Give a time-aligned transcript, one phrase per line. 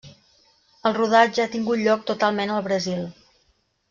[0.89, 3.05] El rodatge ha tingut lloc totalment al Brasil.